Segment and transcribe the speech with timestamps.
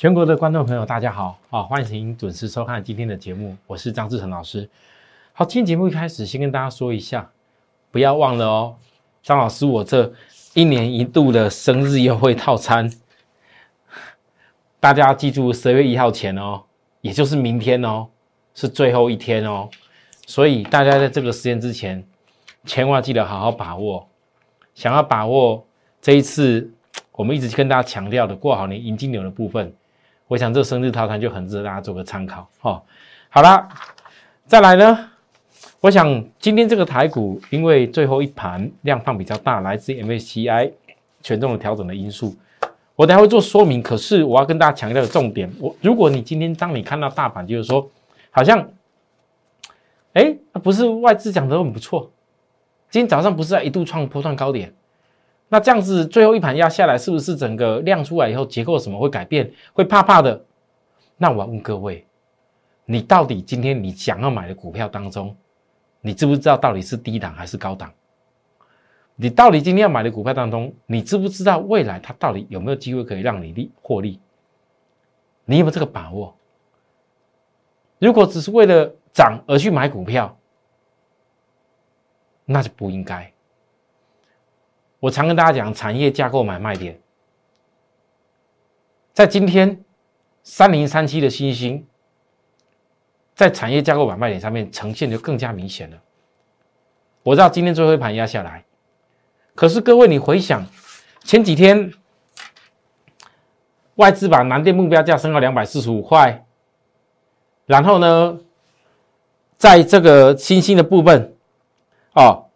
[0.00, 4.66] 全国的观众朋友，大家好，好，欢迎准时收看今天的节目，我是张志成老师。
[5.34, 7.30] 好，今天节目一开始，先跟大家说一下，
[7.90, 8.76] 不要忘了哦，
[9.22, 10.10] 张老师我这
[10.54, 12.90] 一年一度的生日优惠套餐，
[14.80, 16.62] 大家记住十月一号前哦，
[17.02, 18.06] 也就是明天哦，
[18.54, 19.68] 是最后一天哦，
[20.26, 22.02] 所以大家在这个时间之前，
[22.64, 24.08] 千万记得好好把握。
[24.74, 25.62] 想要把握
[26.00, 26.72] 这一次，
[27.12, 29.70] 我们一直跟大家强调的过好年迎金牛的部分。
[30.30, 32.80] 我想这生日套餐就很值得大家做个参考哦。
[33.30, 33.68] 好了，
[34.46, 35.10] 再来呢，
[35.80, 40.70] 我想今天这个台股因为最后一盘量放比较大，来自 MACI
[41.20, 42.36] 权重的调整的因素，
[42.94, 43.82] 我等下会做说明。
[43.82, 47.90] 可是我要跟大家强调的重点，我如果你今天当你看到大盘，就是说
[48.30, 48.64] 好像，
[50.12, 52.08] 哎，不是外资讲的很不错，
[52.88, 54.72] 今天早上不是在一度创波段高点。
[55.52, 60.44] 那这样子最后一盘压下来，是不是整个量出来以后结构什么会改变，会怕怕的？
[61.16, 62.06] 那我要问各位，
[62.84, 65.36] 你到底今天你想要买的股票当中，
[66.00, 67.92] 你知不知道到底是低档还是高档？
[69.16, 74.20] 你到底今天要买的股票当中，你知不知道未来它到底有没有机会可以让你利获利？
[75.44, 76.34] 你有没有这个把握？
[77.98, 80.38] 如果只是为了涨而去买股票，
[82.44, 83.30] 那就不应该。
[85.00, 87.00] 我常跟大家讲，产业架构买卖点，
[89.14, 89.82] 在今天
[90.42, 91.86] 三零三七的新星，
[93.34, 95.96] 在产业架构买卖点上面呈现就更加明显了。
[97.22, 98.62] 我知道今天最后一盘压下来，
[99.54, 100.66] 可是各位你回想
[101.24, 101.90] 前几天，
[103.94, 106.44] 外资把南电目标价升到两百四十五块，
[107.64, 108.38] 然后呢，
[109.56, 111.34] 在这个新兴的部分，
[112.12, 112.50] 哦，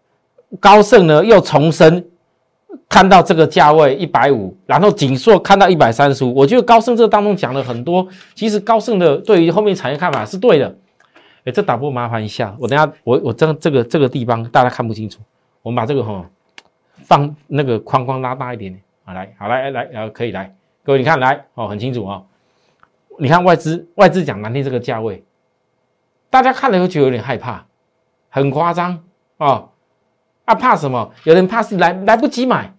[0.60, 2.10] 高盛呢又重申。
[2.88, 10.76] 看到这个价位一百五，然后锦硕看到一百三十五，我觉得高盛这当中讲了很多，其实高盛的对于后面产业看法是对的。
[11.44, 15.20] 哎，这打波麻烦一下，我等下我我这这个这个地方大家看不清楚，
[15.62, 16.24] 我们把这个哈
[17.04, 22.24] 放那个框框拉大一点点，好来，好来来来，可以来，各位你看来哦，很清楚哦。
[23.18, 25.22] 你看外资外资讲难听这个价位，
[26.30, 27.66] 大家看了会觉得有点害怕，
[28.30, 28.98] 很夸张
[29.36, 29.66] 啊。
[30.44, 31.12] 啊，怕什么？
[31.24, 32.74] 有人怕是来来不及买，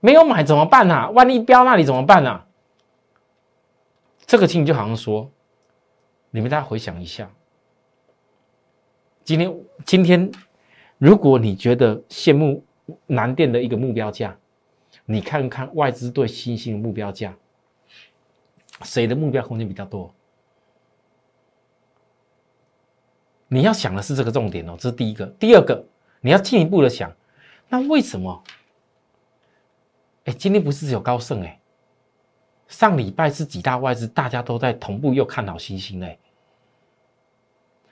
[0.00, 1.08] 没有买怎么办呢？
[1.12, 2.42] 万一飙那里怎么办呢？
[4.26, 5.30] 这个情就好像说，
[6.30, 7.30] 你们大家回想一下，
[9.22, 10.28] 今天今天，
[10.98, 12.64] 如果你觉得羡慕
[13.06, 14.36] 南电的一个目标价，
[15.04, 17.32] 你看看外资对新兴的目标价，
[18.82, 20.12] 谁的目标空间比较多？
[23.46, 25.86] 你要想的是这个重点哦，这是第一个，第二个。
[26.20, 27.12] 你要进一步的想，
[27.68, 28.42] 那为什么？
[30.24, 31.60] 哎，今天不是只有高盛哎，
[32.66, 36.18] 上礼拜是几大外资，大家都在同步又看好新兴嘞。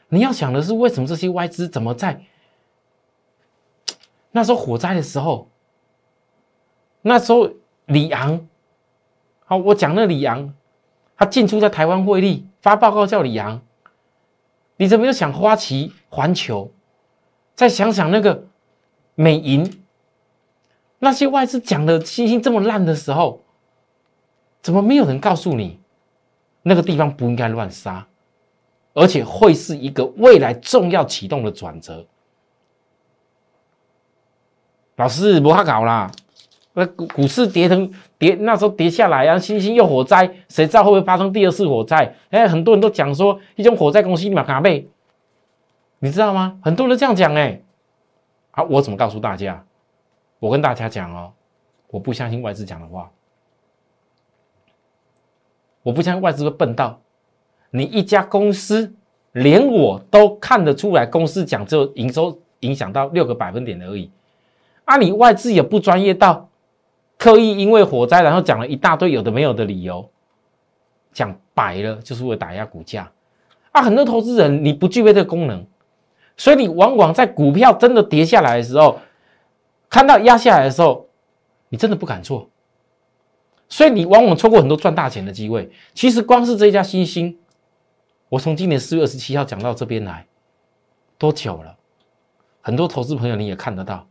[0.08, 2.20] 你要想的是，为什么这些外资怎么在
[4.32, 5.48] 那时候火灾的时候，
[7.02, 7.48] 那时候
[7.86, 8.48] 李昂，
[9.44, 10.52] 好，我讲那李昂，
[11.16, 13.62] 他进出在台湾汇利发报告叫李昂，
[14.76, 16.72] 你怎么又想花旗环球？
[17.54, 18.44] 再想想那个
[19.14, 19.84] 美银，
[20.98, 23.42] 那些外资讲的星星这么烂的时候，
[24.60, 25.78] 怎么没有人告诉你
[26.62, 28.06] 那个地方不应该乱杀，
[28.92, 32.04] 而且会是一个未来重要启动的转折？
[34.96, 36.10] 老师不怕搞啦，
[36.72, 42.16] 那股股市跌成跌，那时候跌下来啊，星星又火灾，谁知道会不会发生第二次火灾？
[42.30, 44.88] 哎，很多人都讲说一种火灾公司立马卡背。
[46.04, 46.58] 你知道吗？
[46.62, 47.62] 很多人这样讲哎，
[48.50, 49.64] 啊，我怎么告诉大家？
[50.38, 51.32] 我跟大家讲哦，
[51.86, 53.10] 我不相信外资讲的话，
[55.82, 57.00] 我不相信外资会笨到
[57.70, 58.94] 你一家公司
[59.32, 64.10] 连我都看得出来，公司讲只有营收影响到六个百分点而已，
[64.84, 66.50] 啊，你外资也不专业到
[67.16, 70.06] 刻意因为火灾然后讲了一大堆有的没有的理由，
[71.14, 73.10] 讲白了就是为了打压股价
[73.72, 75.66] 啊，很多投资人你不具备这个功能。
[76.36, 78.98] 所以你往往在股票真的跌下来的时候，
[79.88, 81.06] 看到压下来的时候，
[81.68, 82.48] 你真的不敢做，
[83.68, 85.70] 所以你往往错过很多赚大钱的机会。
[85.94, 87.38] 其实光是这家新兴，
[88.28, 90.26] 我从今年四月二十七号讲到这边来，
[91.18, 91.76] 多久了？
[92.60, 94.06] 很多投资朋友你也看得到。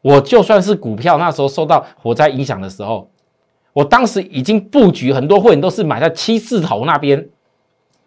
[0.00, 3.08] 我就算是股票那时候受到火灾影响的时候，
[3.72, 7.28] 我当时已经布局很多会员都是买在七字头那边，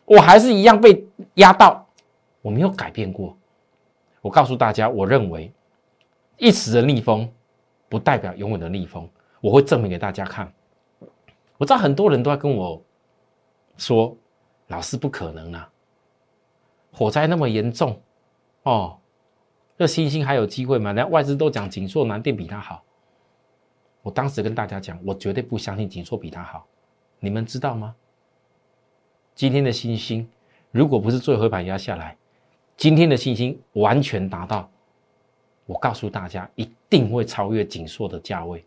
[0.04, 1.84] 我还是一样被压到，
[2.45, 3.36] 我没有改变过。
[4.21, 5.51] 我告诉大家，我认为
[6.38, 7.27] 一时的逆风
[7.89, 9.09] 不代表永远的逆风，
[9.42, 10.53] 我会证明给大家看。
[11.57, 12.80] 我知道很多人都在跟我
[13.77, 14.15] 说，
[14.68, 15.68] 老师不可能啊，
[16.94, 18.00] 火灾那么严重
[18.62, 19.00] 哦。
[19.75, 20.94] 这星星还有机会吗？
[20.94, 22.83] 连外资都讲锦硕南电比它好。
[24.03, 26.68] 我当时跟大家讲，我绝对不相信锦硕比它好。
[27.19, 27.95] 你们知道吗？
[29.33, 30.30] 今天的星星，
[30.69, 32.15] 如果不是最后一盘压下来，
[32.77, 34.69] 今天的信心完全达到，
[35.66, 38.63] 我告诉大家，一定会超越锦硕的价位。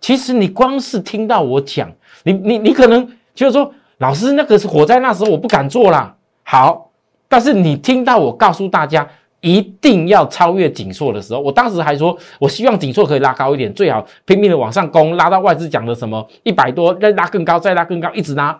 [0.00, 1.90] 其实你光是听到我讲，
[2.24, 6.16] 你你你可能就是说，老师那个是火灾那时候我不敢做啦。
[6.42, 6.90] 好，
[7.28, 9.08] 但是你听到我告诉大家。
[9.44, 18.56] 一定要超越紧缩的时候，我当时还说，我希望紧缩可以拉高一点，最好拼命的往上攻，拉到外资讲的什么一百多，再拉更高，再拉更高，一直拉，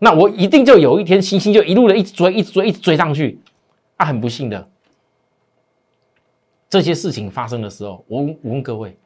[0.00, 3.38] 那我一定就有一天星星就一路的一直追，一直追，一直追上去。
[4.04, 4.68] 啊，很不幸的，
[6.68, 8.98] 这些事情发生的时候，我我问各位，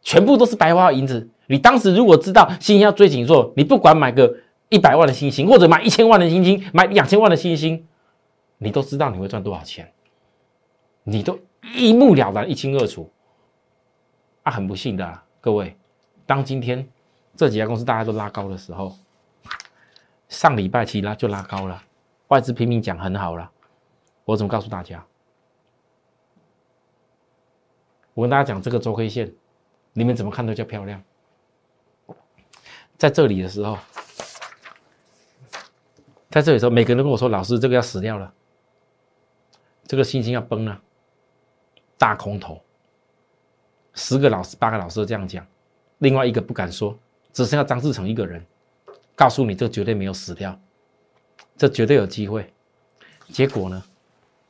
[0.00, 1.28] 全部都是白花银子。
[1.48, 4.32] 你当时如果知道星星要追紧做，你不管买个
[4.68, 7.84] 一百万的星星，或者买一千万的星星，买两千万的星星，
[8.58, 9.92] 你都知道你会赚多少钱。
[11.02, 11.36] 你都
[11.74, 13.10] 一目了然、一清二楚，
[14.44, 15.76] 啊，很不幸的各位，
[16.26, 16.88] 当今天
[17.34, 18.96] 这几家公司大家都拉高的时候，
[20.28, 21.82] 上礼拜其拉就拉高了，
[22.28, 23.50] 外资拼命讲很好了，
[24.26, 25.02] 我怎么告诉大家？
[28.12, 29.32] 我跟大家讲这个周 K 线，
[29.92, 31.02] 你们怎么看都叫漂亮，
[32.98, 33.78] 在这里的时候，
[36.30, 38.34] 在这里的时候，每个人都跟我说：“老师，这个要死掉了，
[39.86, 40.82] 这个信心要崩了。”
[41.98, 42.60] 大空头，
[43.94, 45.46] 十个老师八个老师都这样讲，
[45.98, 46.98] 另外一个不敢说，
[47.32, 48.44] 只剩下张志成一个人，
[49.14, 50.58] 告诉你这绝对没有死掉，
[51.56, 52.52] 这绝对有机会。
[53.28, 53.82] 结果呢，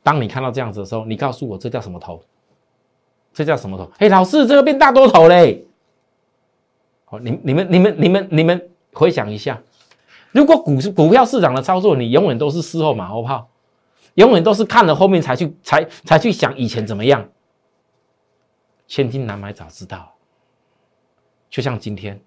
[0.07, 2.23] 当你看到这样子的时候，你告诉我这叫什么头？
[3.33, 3.91] 这叫什么头？
[3.97, 5.65] 哎，老师，这个变大多头嘞！
[7.03, 9.61] 好，你你们你们你们你们回想一下，
[10.31, 13.49] 如果股市股票市场的操作，你永远都是事后马后炮，
[14.13, 17.27] 永远都是看了后面才去才才去想以前怎么样。
[18.87, 20.15] 千金难买早知道，
[21.49, 22.17] 就像今天，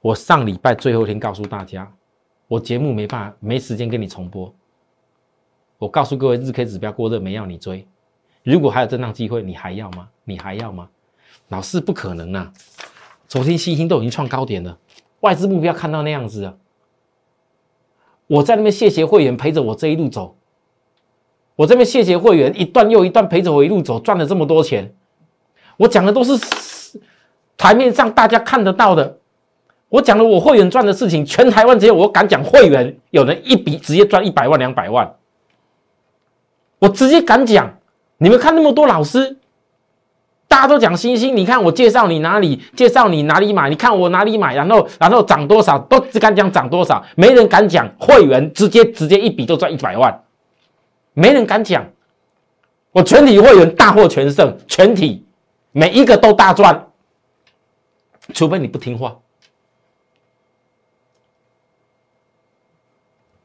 [0.00, 1.92] 我上礼拜最后一天告诉大家，
[2.46, 4.54] 我节目没办法，没时间跟你重播。
[5.78, 7.86] 我告诉各位，日 K 指标过热没要你追，
[8.42, 10.08] 如果还有震荡机会，你还要吗？
[10.24, 10.88] 你还要吗？
[11.48, 12.52] 老四不可能啊！
[13.28, 14.78] 昨天星星都已经创高点了，
[15.20, 16.54] 外资目标看到那样子啊，
[18.26, 20.36] 我在那边谢谢会员陪着我这一路走。
[21.56, 24.94] 我这边谢谢会员一段又一段陪着我一路走，赚了这么多钱。
[25.76, 27.00] 我讲的都是
[27.56, 29.18] 台面上大家看得到的。
[29.88, 35.16] 我讲了我会员赚的事情，全台湾只有我敢讲会员有人一笔直接赚一百万两百万。
[36.86, 37.78] 我直接敢讲，
[38.18, 39.36] 你们看那么多老师，
[40.46, 50.22] 大家都讲星星，你看我介绍你哪里，介绍你哪里买，你看我哪里买，然后然后涨多少，都只敢讲涨多少，没人敢讲会员直接直接一笔就赚一百万。
[51.14, 51.84] 没人敢讲，
[52.92, 55.26] 我全体会员大获全胜，全体
[55.72, 56.86] 每一个都大赚，
[58.32, 59.16] 除非你不听话。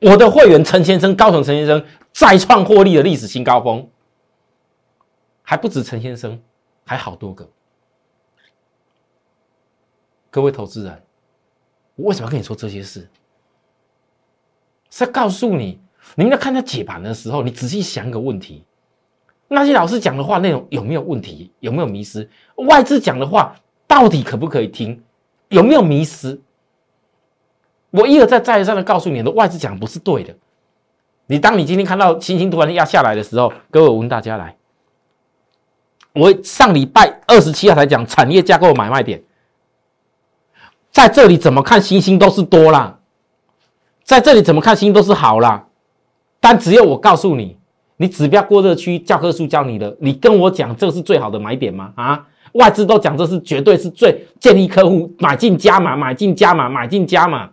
[0.02, 3.88] 我的会员陈先生、高层陈先生再创获利的历史新高峰，
[5.44, 6.42] 还不止陈先生，
[6.84, 7.48] 还好多个。
[10.32, 11.04] 各位投资人，
[11.96, 13.08] 我为什么要跟你说这些事？
[14.90, 15.80] 是要告诉你。
[16.16, 18.64] 你们在看他解盘的时候，你仔细想一个问题：
[19.48, 21.52] 那些老师讲的话内容有没有问题？
[21.60, 22.28] 有没有迷失？
[22.56, 23.56] 外资讲的话
[23.86, 25.00] 到底可不可以听？
[25.50, 26.42] 有没有迷失？
[27.92, 30.34] 我一而再、再而三的告诉你，的外资讲不是对的。
[31.28, 34.56] 你当你今天看到星星突然压下来的时候，各位我问大家来，
[36.14, 39.22] 我上礼拜二十七号才讲产业架构买卖点，
[40.92, 43.00] 在这里怎么看星星都是多啦，
[44.04, 45.68] 在这里怎么看星星都是好啦。
[46.40, 47.58] 但只有我告诉你，
[47.98, 51.94] 你指标过热区，教科书教你的，你跟我讲这是最好的买点吗？
[51.96, 57.50] 啊，外资都讲这是绝对是最建议客户买进加码，买进加码，买进加码。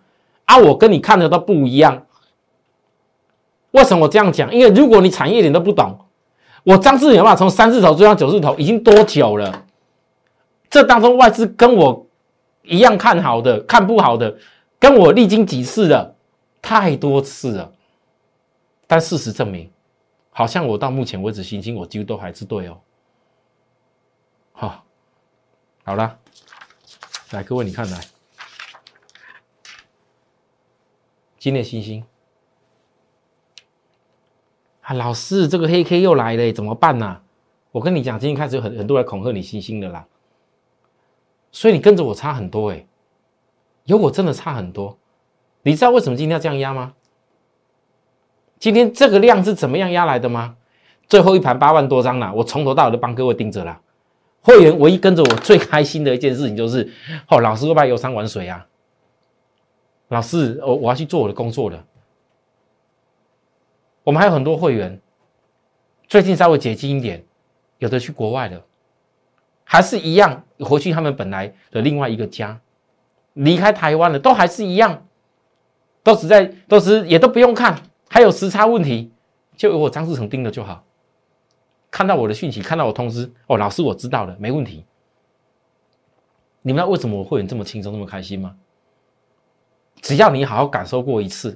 [0.48, 2.06] 啊，我跟你看的都不一样。
[3.72, 4.52] 为什么我这样讲？
[4.52, 6.06] 因为如果你产业点都不懂，
[6.64, 9.66] 我张志远嘛从三字头追到九字头，已经多久了？
[10.70, 12.06] 这当中外资跟我
[12.62, 14.34] 一样看好的、看不好的，
[14.78, 16.16] 跟我历经几次的，
[16.62, 17.70] 太多次了。
[18.86, 19.70] 但事实证明，
[20.30, 22.78] 好像我到目前为止，星星我几乎都还是对哦。
[24.52, 24.82] 好，
[25.84, 26.18] 好了，
[27.32, 28.00] 来各位你看来，
[31.38, 32.02] 今天星星
[34.80, 37.20] 啊，老师这个黑 K 又来了，怎么办呢？
[37.70, 40.06] 我跟你讲，今天开始有很很多人恐吓你星星的啦，
[41.52, 42.86] 所以你跟着我差很多哎，
[43.84, 44.98] 有我真的差很多。
[45.62, 46.94] 你知道为什么今天要这样压吗？
[48.58, 50.56] 今天这个量是怎么样压来的吗？
[51.06, 53.80] 最后一盘八万多张了，我从头到尾都帮各位盯着了。
[54.40, 56.90] 会员唯一跟着我最开心的一件事情就是，
[57.28, 58.66] 哦，老师会不会游山玩水啊？
[60.08, 61.84] 老师，我我要去做我的工作了。
[64.04, 65.00] 我们还有很多会员，
[66.06, 67.24] 最近稍微解禁一点，
[67.78, 68.64] 有的去国外了，
[69.64, 72.58] 还是一样回去他们本来的另外一个家，
[73.34, 75.06] 离开台湾了，都还是一样，
[76.02, 77.82] 都只在，都是也都不用看。
[78.08, 79.12] 还有时差问题，
[79.54, 80.82] 就由我张志成盯了就好。
[81.90, 84.86] 看到我的讯息，看到我通知，哦，老师我知道了，没问题。
[86.62, 88.56] 你们知道为什么我会员这么轻松、这么开心吗？
[90.02, 91.54] 只要你好好感受过一次，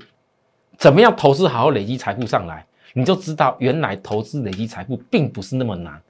[0.79, 6.01] 怎么样投资好好累积财富上来，你就知道原来投资累积财富并不是那么难，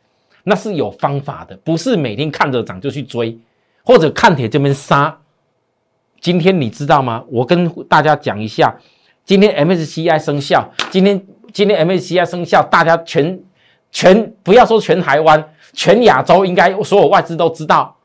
[0.45, 3.39] 那是有方法的，不是每天看着涨就去追，
[3.85, 5.19] 或者看铁这边杀。
[6.21, 7.25] 今天你知道吗？
[7.29, 8.75] 我跟大家讲一下。
[9.25, 13.41] 今天 MSCI 生效，今天今天 MSCI 生效，大家全
[13.93, 17.97] 全不要说全台湾，全亚洲应该所有外资都知道，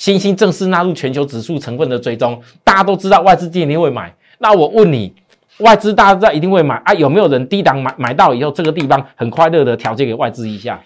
[0.00, 4.10] 新兴正式纳入全球指数成分的追踪，大家都知道外资今天会买。
[4.38, 5.14] 那我问你，
[5.58, 6.94] 外资大家知道一定会买啊？
[6.94, 10.82] 有没有人低档买买到以后，这个地方很快乐的调节给外资一下？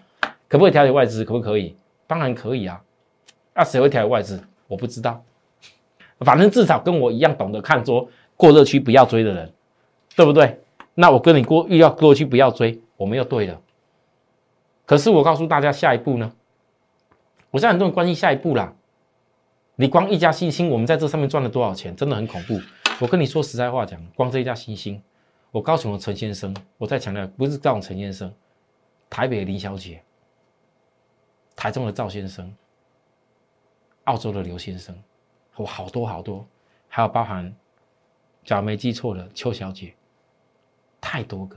[0.49, 1.25] 可不可以调节外资？
[1.25, 1.76] 可不可以？
[2.09, 2.80] 当然可以啊。
[3.54, 4.42] 那谁会调节外资？
[4.66, 5.23] 我不知道，
[6.18, 8.09] 反正至少跟我一样懂得看桌。
[8.37, 9.52] 过热区不要追的人，
[10.16, 10.59] 对不对？
[10.94, 13.61] 那我跟你过遇到过热区不要追，我们又对了。
[14.85, 16.33] 可是我告诉大家，下一步呢？
[17.52, 18.73] 我现在很多人关心下一步啦。
[19.76, 21.95] 你光一家新星，我们在这上面赚了多少钱？
[21.97, 22.61] 真的很恐怖。
[23.00, 25.02] 我跟你说实在话讲，光这一家新星，
[25.50, 28.33] 我高雄的陈先生，我再强调，不是高雄陈先生，
[29.11, 30.00] 台北的林小姐，
[31.57, 32.54] 台中的赵先生，
[34.04, 34.97] 澳洲的刘先生，
[35.57, 36.47] 我好多好多，
[36.88, 37.52] 还有包含。
[38.45, 39.95] 假如没记错的，邱小姐，
[41.00, 41.57] 太多个，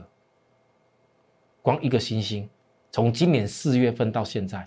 [1.62, 2.48] 光一个星星，
[2.90, 4.66] 从今年四月份到现在，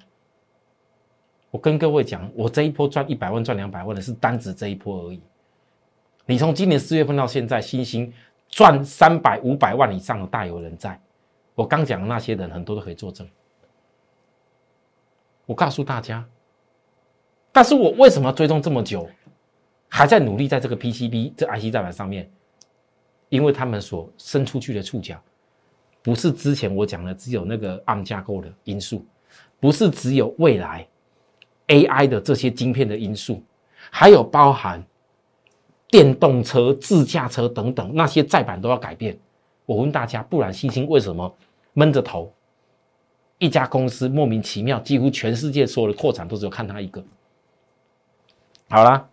[1.52, 5.22] 我跟各位讲，我这一波赚一百万、赚两百万的是单指这一波而已。
[6.26, 8.12] 你从今年四月份到现在，星星
[8.48, 11.00] 赚三百、五百万以上的大有人在。
[11.54, 13.28] 我刚讲的那些人，很多都可以作证。
[15.46, 16.26] 我告诉大家，
[17.52, 19.10] 但是我为什么追踪这么久？
[19.90, 22.32] 还在努力在这个 PCB 这 IC 载板上面，
[23.28, 25.22] 因为他们所伸出去的触角，
[26.02, 29.06] 不是之前我讲的只有那个 ARM 架构的因素，
[29.60, 30.88] 不是只有未来
[31.72, 33.42] AI 的这些晶片的因素，
[33.90, 34.84] 还有包含
[35.88, 39.18] 电动车、自驾车等等那些再版都要改变。
[39.66, 41.34] 我问大家，不然星星为什么
[41.74, 42.32] 闷着头？
[43.38, 47.02] 一家公司莫名其妙，几乎全世界所有的扩产都只有看他一个。
[48.70, 49.08] 好了。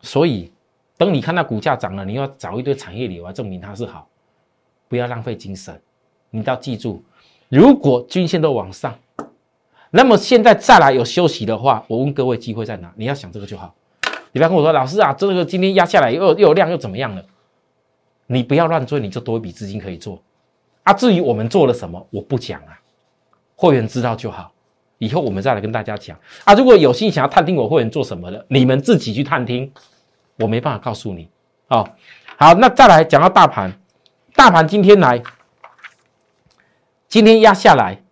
[0.00, 0.52] 所以，
[0.98, 4.06] 等你看到股价涨了，你要找一堆产业理由来证明它是好，
[4.86, 5.80] 不要浪费精神。
[6.28, 7.02] 你要记住，
[7.48, 8.94] 如果均线都往上，
[9.96, 12.92] 那么现在再来有休息的话，我问各位机会在哪？
[12.96, 13.72] 你要想这个就好。
[14.32, 17.24] 你不要跟我说，老师啊，这个今天压下来又又有量又怎么样了？
[18.26, 20.20] 你不要乱追，你就多一笔资金可以做。
[20.82, 22.80] 啊，至于我们做了什么，我不讲啊，
[23.54, 24.52] 会员知道就好。
[24.98, 26.54] 以后我们再来跟大家讲啊。
[26.54, 29.72] 如果有心想要探听我会员做什么的，你们自己去探听。
[30.40, 31.28] 我没办法告诉你，
[31.68, 31.88] 哦，
[32.36, 33.72] 好，那再来讲到大盘，
[34.34, 35.22] 大盘今天来，
[37.06, 38.02] 今天压下来，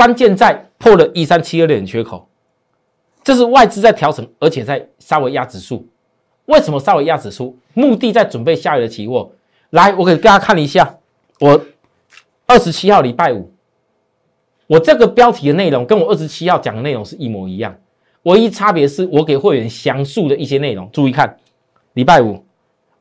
[0.00, 2.26] 关键在破了一三七二点缺口，
[3.22, 5.86] 这是外资在调整，而且在稍微压指数。
[6.46, 7.54] 为什么稍微压指数？
[7.74, 9.30] 目的在准备下月的期货。
[9.68, 10.96] 来，我给大家看一下，
[11.38, 11.66] 我
[12.46, 13.52] 二十七号礼拜五，
[14.68, 17.76] 我这个标题的内容跟我二十七号讲的内容是一模一样。
[18.22, 21.36] 唯一差别是我给会员详述的一些内容，注意看。
[21.92, 22.42] 礼拜五，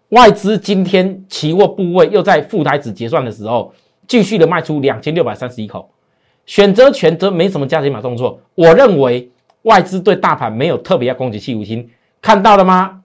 [0.09, 3.73] 外资今天期货部位又在副台子结算的时候，
[4.05, 5.89] 继续的卖出两千六百三十一口。
[6.49, 8.41] 选择权则没什么加减码动作。
[8.55, 9.29] 我认为
[9.61, 11.87] 外资对大盘没有特别要攻击气无心，
[12.23, 13.03] 看到了吗？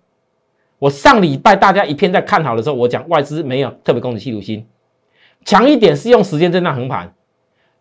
[0.78, 4.66] 我上礼拜大家一片在看好的时候，我讲外资没有特别攻击气无心。
[5.44, 7.12] 强一点是用时间震荡横盘，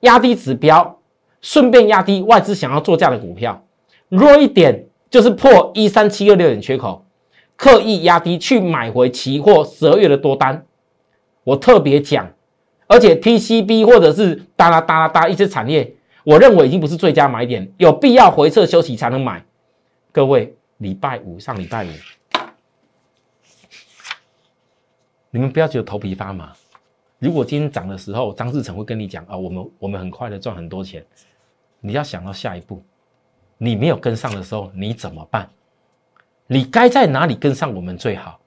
[0.01, 1.00] 压低指标，
[1.39, 3.63] 顺便压低外资想要做价的股票；
[4.10, 7.05] 弱一点就是破一三七二六点缺口，
[7.55, 10.65] 刻意压低去买回期货十二月的多单。
[11.46, 12.29] 我特别讲，
[12.93, 15.91] 而且 PCB 或者是哒啦哒啦哒一些产业，
[16.23, 19.43] 我认为已经不是最佳买点，有必要回撤休息才能买。
[20.12, 21.89] 各位，礼拜五上礼拜五，
[25.31, 26.53] 你们不要觉得头皮发麻。
[27.17, 31.03] 如果今天涨的时候，张志成会跟你讲啊，我们我们很快的赚很多钱，
[31.79, 32.83] 你要想到下一步，
[33.57, 35.50] 你没有跟上的时候，你怎么办？
[36.45, 38.39] 你该在哪里跟上我们最好？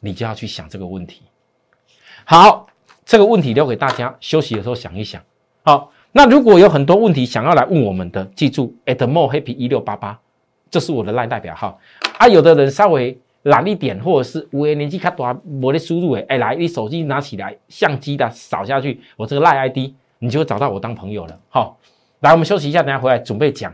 [0.00, 1.22] 你就要去想这个问题。
[2.24, 2.66] 好，
[3.04, 5.22] 这个问题留给大家休息的时候想一想。
[5.62, 10.18] 好，那如果有很多问题想要来问我们的，记住 at more happy 一六八八，
[10.70, 11.78] 这是我的赖代表号
[12.18, 12.28] 啊。
[12.28, 13.18] 有的人稍微。
[13.44, 21.38] 懒一点，或者是五年年纪卡短，没得输入诶，哎，来，你手机拿起来，相机的扫下去，我这个赖 ID，你就会找到我当朋友了。
[21.50, 21.78] 好，
[22.20, 23.70] 来，我们休息一下，等下回来准备讲，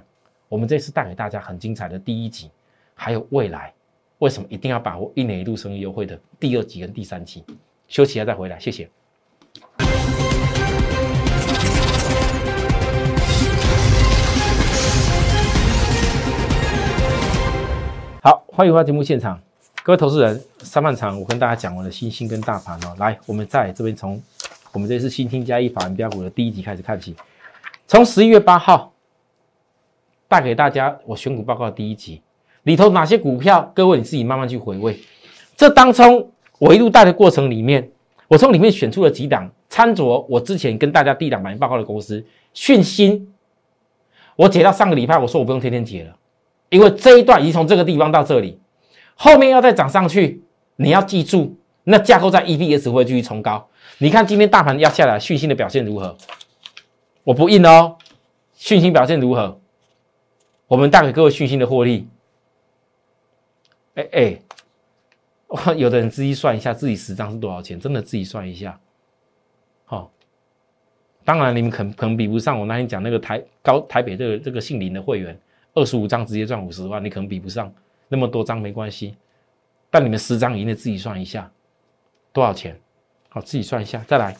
[0.49, 2.50] 我们这次带给大家很精彩的第一集，
[2.96, 3.72] 还有未来
[4.18, 7.44] 为什么一定要把握一年一度生日优惠的第二集跟第三集，
[7.87, 8.90] 休息一下再回来，谢谢。
[18.23, 19.40] 好，欢迎回到节目现场。
[19.83, 24.23] 各位投资人，上半场我跟大家讲完了新兴跟大盘哦，来，我们在这边从
[24.73, 27.16] 我们这次新听加一法人标股的第一集开始看起，
[27.87, 28.92] 从十一月八号
[30.28, 32.21] 带给大家我选股报告的第一集
[32.64, 35.00] 里头哪些股票，各位你自己慢慢去回味。
[35.57, 37.90] 这当中我一路带的过程里面，
[38.30, 43.34] 我从里面选出了几档参酌我之前跟大家第一档买报告的公司讯芯，
[44.37, 46.16] 我解到上个礼拜，我说我不用天天解了，
[46.68, 48.60] 因为这一段已经从这个地方到这里。
[49.16, 50.44] 后面要再涨上去，
[50.76, 53.68] 你要记住，那架构在 EPS 会继续冲高。
[53.99, 56.16] 你看今天大盘压下来，讯息的表现如何？
[57.25, 57.96] 我不印哦，
[58.54, 59.60] 讯息表现如何？
[60.69, 62.06] 我们带给各位讯息的获利。
[63.97, 64.38] 哎哎，
[65.76, 67.78] 有的人自己算一下，自己十张是多少钱？
[67.78, 68.78] 真的自己算一下。
[69.84, 70.10] 好，
[71.25, 75.36] 当然你们可可能比不上我那天讲那个台高台北这个这个姓林的会员，
[75.75, 77.73] 二十五张直接赚五十万，你可能比不上。
[78.08, 79.17] 那么多张没关系，
[79.91, 81.50] 但你们十张以内自己算一下
[82.32, 82.80] 多少钱？
[83.28, 84.04] 好，自己算一下。
[84.06, 84.36] 再来，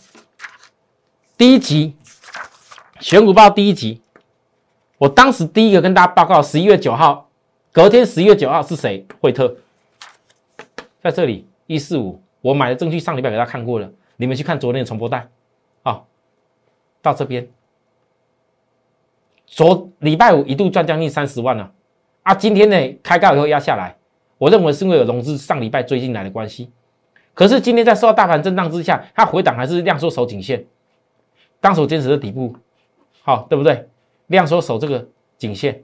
[1.37, 1.96] 第一集
[3.01, 4.01] 选股报第一集，
[4.99, 7.29] 我当时第一个跟大家报告，十一月九号，
[7.73, 9.07] 隔天十一月九号是谁？
[9.20, 9.57] 惠特，
[11.02, 15.28] 在这里一四五，我买的证据上礼拜给大家看过了，你们去看昨天的重播带
[15.82, 16.02] 啊，
[17.00, 17.48] 到这边，
[19.46, 21.72] 昨礼拜五一度赚将近三十万了。
[22.22, 23.96] 啊，今天呢开高以后压下来，
[24.36, 26.70] 我认为是因为有融资上礼拜追进来的关系。
[27.32, 30.62] 可是今天在受到大盘震荡之下，它回档还是量缩守颈线，
[31.60, 32.54] 当手坚持的底部，
[33.22, 33.88] 好对不对？
[34.26, 35.08] 量缩守这个
[35.38, 35.82] 颈线，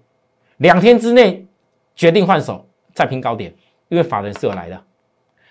[0.59, 1.47] 两天之内
[1.95, 3.55] 决定换手再拼高点，
[3.89, 4.85] 因为法人是有来的。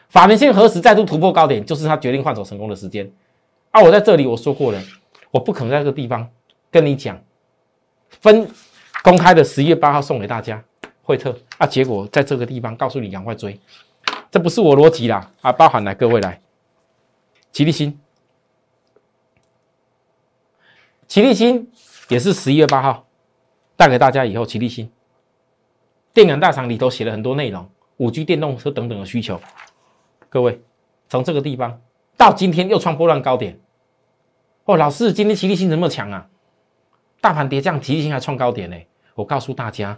[0.10, 3.12] 法人线何时再度突破高点，就是他决定换手成功的时间。
[3.72, 4.82] 啊，我在这里我说过了，
[5.32, 6.30] 我不可能在这个地方
[6.72, 7.22] 跟你讲
[8.10, 8.48] 分
[9.04, 10.64] 公开的十一月八号送给大家。
[11.08, 13.60] 惠特啊，结果在这个地方告诉你赶快追，
[14.32, 15.52] 这不是我逻辑啦啊！
[15.52, 16.42] 包含来各位来，
[17.52, 18.00] 齐力新，
[21.08, 21.72] 齐力新
[22.08, 23.06] 也是十一月八号
[23.76, 24.90] 带给大家以后，齐力新
[26.12, 29.40] 电感大厂里头写了很多内容，五 G 电动车等等的需求，
[30.30, 30.62] 各位
[31.10, 31.80] 从这个地方
[32.18, 33.60] 到今天又创波段高点，
[34.66, 36.28] 哦，老师今天齐力新怎么强啊？
[37.22, 38.78] 大盘跌这样，齐力新还创高点呢？
[39.16, 39.98] 我告诉大家。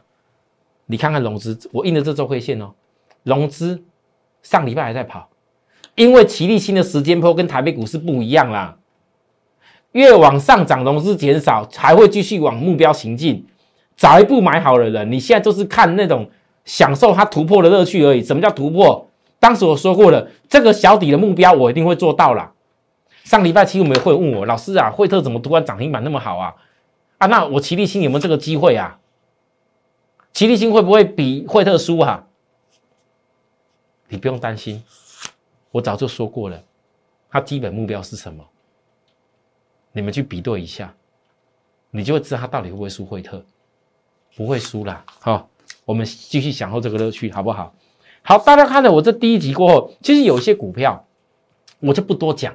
[0.89, 2.71] 你看看融资，我印的这周 K 线哦，
[3.23, 3.83] 融资
[4.41, 5.29] 上礼拜还在跑，
[5.95, 8.77] 因为齐力新的时间波跟台北股市不一样啦，
[9.91, 13.45] 越往上涨融资减少，还会继续往目标行进。
[13.97, 16.29] 早一步买好的人，你现在就是看那种
[16.63, 18.23] 享受它突破的乐趣而已。
[18.23, 19.06] 什么叫突破？
[19.39, 22.53] 当时我说过了，这个小底的目标我一定会做到啦。
[23.23, 26.55] 上礼拜七我们会问我老师啊，惠特怎么突然涨停板那么好啊？
[27.17, 28.99] 啊，那我齐力新有没有这个机会啊？
[30.33, 32.27] 齐力新会不会比惠特输哈？
[34.07, 34.83] 你不用担心，
[35.71, 36.63] 我早就说过了，
[37.29, 38.43] 它基本目标是什么？
[39.91, 40.93] 你们去比对一下，
[41.91, 43.43] 你就会知道它到底会不会输惠特，
[44.35, 45.03] 不会输啦。
[45.19, 45.49] 好，
[45.83, 47.73] 我们继续享受这个乐趣，好不好？
[48.29, 51.01] 好，大家看了我这第一集过后，其实有些股票
[51.79, 52.53] 我就不多讲，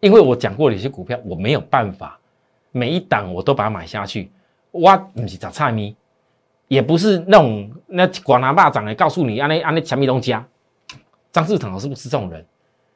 [0.00, 2.18] 因为我讲过有些股票我没有办法
[2.72, 4.28] 每一档我都把它买下去，
[4.72, 5.94] 我不是找菜咪。
[6.66, 10.44] 也不是那种那管拿霸掌来告诉你，安那安那强米东家，
[11.30, 12.44] 张志腾老师不是这种人。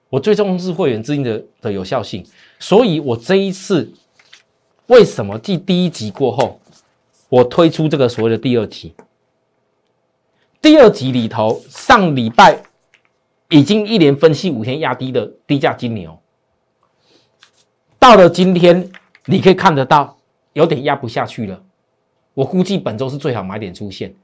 [0.09, 2.27] 我最重视会员资金的的有效性，
[2.59, 3.88] 所以我这一次
[4.88, 6.59] 为什么继第一集过后，
[7.29, 8.93] 我推出这个所谓的第二集？
[10.62, 12.57] 第二集里头，上礼拜
[13.48, 16.16] 已经一连分析五天压低的低价金牛，
[17.98, 18.88] 到了今天，
[19.27, 20.16] 你可以看得到
[20.53, 21.61] 有点压不下去了。
[22.33, 24.14] 我估计本周是最好买点出现，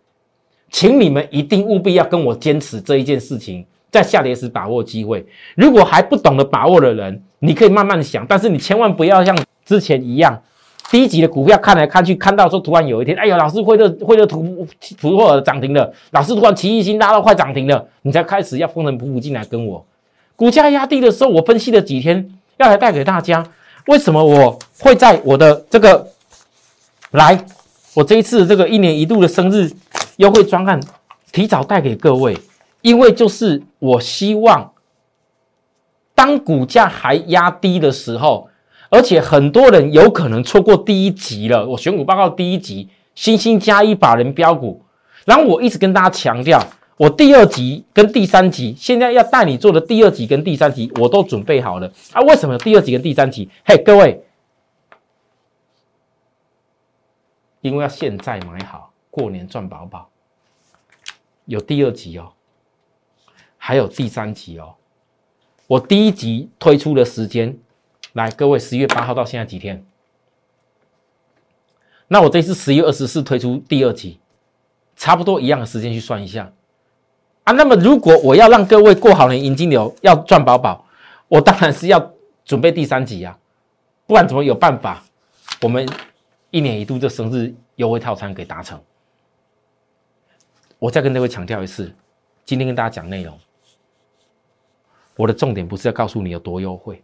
[0.70, 5.26] 请你们一定务必要跟我坚持这一件事情，在下跌时把握机会。
[5.56, 10.40] 如果还不懂得把握的人，你可以慢慢想，但是你千万不要像之前一样。
[10.90, 14.66] 低级的股票看来看去，看到说突然有一天，哎呦，老师会的会的突
[14.98, 19.84] 突破涨停了，老师突然奇异心拉到快涨停了，你才开始要风尘仆仆进来跟我。
[20.34, 23.44] 股价压低的时候，我分析了几天，要来带给大家。
[23.86, 26.06] 为什么我会在我的这个
[27.10, 27.38] 来，
[27.94, 29.70] 我这一次这个一年一度的生日
[30.16, 30.80] 优惠专案
[31.32, 32.38] 提早带给各位？
[32.80, 34.72] 因为就是我希望，
[36.14, 38.48] 当股价还压低的时候。
[38.90, 41.66] 而且很多人有可能错过第一集了。
[41.66, 44.82] 我选股报告第一集，星星加一把人标股。
[45.26, 46.58] 然后我一直跟大家强调，
[46.96, 51.92] 我第二集跟第三集现在要带你做的第二集跟第三集，我都准备好了。
[52.12, 53.50] 啊，为什么第二集跟第三集？
[53.62, 54.24] 嘿，各位，
[57.60, 60.08] 因为要现在买好，过年赚饱饱。
[61.44, 62.32] 有第二集哦，
[63.58, 64.76] 还有第三集哦。
[65.66, 67.58] 我第一集推出的时间。
[68.14, 69.84] 来，各位，十月八号到现在几天？
[72.08, 74.18] 那我这次十月二十四推出第二集，
[74.96, 76.50] 差不多一样的时间去算一下
[77.44, 77.52] 啊。
[77.52, 80.86] 那么如果我要让各位过好年迎金流，要赚饱饱，
[81.28, 82.12] 我当然是要
[82.46, 83.38] 准备第三集呀，
[84.06, 85.04] 不然怎么有办法？
[85.60, 85.86] 我们
[86.50, 88.80] 一年一度这生日优惠套餐给达成。
[90.78, 91.92] 我再跟各位强调一次，
[92.46, 93.38] 今天跟大家讲内容，
[95.14, 97.02] 我的重点不是要告诉你有多优惠。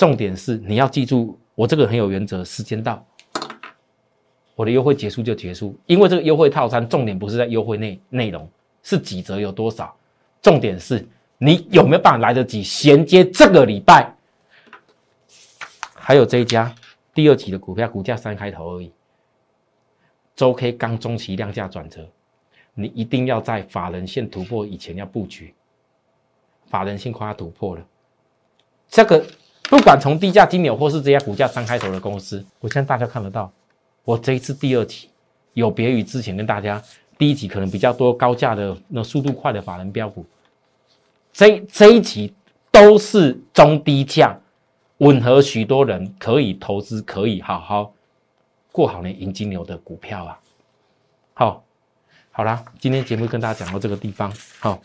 [0.00, 2.42] 重点是你要记住，我这个很有原则。
[2.42, 3.04] 时间到，
[4.54, 5.78] 我的优惠结束就结束。
[5.84, 8.48] 因为这个优惠套餐重点不是在优惠内内容，
[8.82, 9.94] 是几折有多少。
[10.40, 14.10] 重点是你有没有办法来得及衔接这个礼拜。
[15.92, 16.74] 还有这一家
[17.12, 18.90] 第二期的股票，股价三开头而已。
[20.34, 22.08] 周 K 刚中期量价转折，
[22.72, 25.52] 你一定要在法人线突破以前要布局。
[26.68, 27.86] 法人线快要突破了，
[28.88, 29.22] 这个。
[29.70, 33.50] 不管从低价金牛或是这家股价三开头的公司，我相信大家看得到，
[34.02, 35.08] 我这一次第二期
[35.52, 36.82] 有别于之前跟大家
[37.16, 40.26] 第一集可能比较多高价的那速度快的法人标股，
[41.32, 42.34] 这这一集
[42.72, 44.36] 都是中低价，
[44.98, 47.92] 吻合许多人可以投资、可以好好
[48.72, 50.40] 过好年迎金牛的股票啊。
[51.32, 51.62] 好，
[52.32, 54.82] 好啦，今天节目跟大家讲到这个地方，好，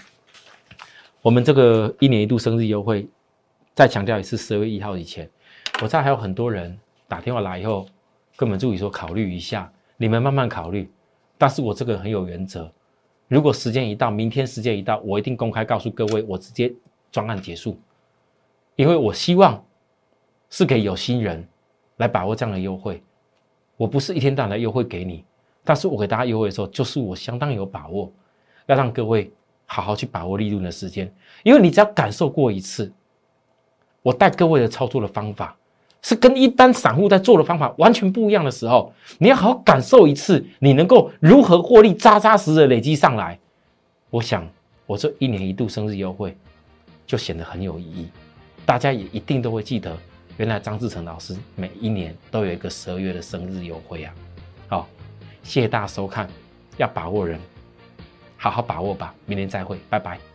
[1.24, 3.08] 我们这个一年一度生日优惠。
[3.76, 5.30] 再强调一次，十二月一号以前，
[5.82, 7.86] 我知道还有很多人打电话来以后，
[8.38, 10.90] 跟我们助理说考虑一下，你们慢慢考虑。
[11.38, 12.72] 但是我这个很有原则，
[13.28, 16.74] 如果时间一到，明天时间一到，我一定公开告诉各位，我直接
[17.12, 17.78] 专案结束，
[18.78, 19.62] 因为我希望
[20.50, 21.46] 是给有心人
[21.98, 23.04] 来把握这样的优惠。
[23.76, 25.26] 我不是一天到晚来优惠给你，
[25.66, 28.10] 但是我给大家优惠的时候，就是我相当有把握，
[28.68, 29.30] 要让各位
[29.66, 32.90] 好好去把握利润的时间，因为你只要感受过一次。
[34.06, 35.56] 我带各位的操作的方法，
[36.04, 43.39] 是跟一般散户在做的方法完全不一样的时候，你要好好感受一次，你能够如何获利，扎扎实实的累积上来。
[44.12, 44.48] 我想，
[44.86, 46.38] 我这一年一度生日优惠，
[47.08, 48.08] 就显得很有意义。
[48.63, 49.98] 大家也一定都会记得，
[50.38, 54.13] 原来张志成老师每一年都有一个十二月的生日优惠啊！
[54.68, 54.88] 好，
[55.41, 56.30] 谢谢大家收看，
[56.78, 57.39] 要把握人，
[58.38, 59.15] 好好把握吧。
[59.26, 60.35] 明年再会，拜拜。